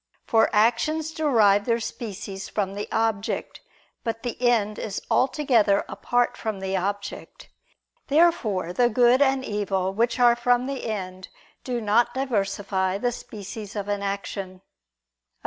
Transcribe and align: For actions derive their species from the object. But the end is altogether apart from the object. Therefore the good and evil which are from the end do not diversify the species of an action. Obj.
For 0.25 0.49
actions 0.51 1.11
derive 1.11 1.65
their 1.65 1.79
species 1.79 2.49
from 2.49 2.73
the 2.73 2.87
object. 2.91 3.61
But 4.03 4.23
the 4.23 4.41
end 4.41 4.79
is 4.79 4.99
altogether 5.11 5.85
apart 5.87 6.35
from 6.35 6.59
the 6.59 6.75
object. 6.75 7.49
Therefore 8.07 8.73
the 8.73 8.89
good 8.89 9.21
and 9.21 9.45
evil 9.45 9.93
which 9.93 10.19
are 10.19 10.35
from 10.35 10.65
the 10.65 10.87
end 10.87 11.27
do 11.63 11.79
not 11.79 12.15
diversify 12.15 12.97
the 12.97 13.11
species 13.11 13.75
of 13.75 13.87
an 13.87 14.01
action. 14.01 14.55
Obj. 14.55 14.63